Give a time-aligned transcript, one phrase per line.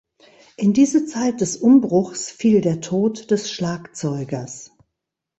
[0.57, 4.71] In diese Zeit des Umbruchs fiel der Tod des Schlagzeugers.